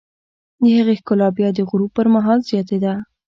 د 0.61 0.63
هغې 0.77 0.95
ښکلا 0.99 1.27
بیا 1.37 1.49
د 1.55 1.59
غروب 1.69 1.91
پر 1.97 2.07
مهال 2.15 2.39
زیاتېده. 2.49 2.93